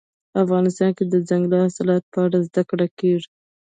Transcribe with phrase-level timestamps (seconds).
[0.43, 3.29] افغانستان کې د دځنګل حاصلات په اړه زده کړه کېږي.